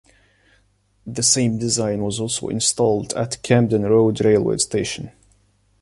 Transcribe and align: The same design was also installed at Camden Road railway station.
The 1.05 1.21
same 1.21 1.59
design 1.59 2.01
was 2.01 2.19
also 2.19 2.47
installed 2.49 3.13
at 3.13 3.43
Camden 3.43 3.83
Road 3.83 4.19
railway 4.25 4.57
station. 4.57 5.11